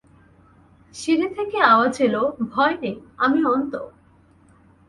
[0.93, 2.15] সিঁড়ি থেকে আওয়াজ এল,
[2.51, 3.81] ভয় নেই, আমি অন্তু।